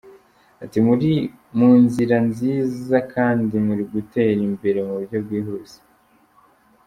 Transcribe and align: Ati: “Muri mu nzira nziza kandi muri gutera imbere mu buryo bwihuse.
Ati: 0.63 0.77
“Muri 0.87 1.11
mu 1.57 1.69
nzira 1.83 2.15
nziza 2.29 2.97
kandi 3.13 3.55
muri 3.67 3.83
gutera 3.93 4.39
imbere 4.49 4.79
mu 4.85 4.93
buryo 4.97 5.17
bwihuse. 5.25 5.77